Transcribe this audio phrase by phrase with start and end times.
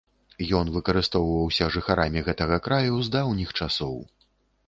[0.59, 3.95] Ён выкарыстоўваўся жыхарамі гэтага краю з даўніх часоў.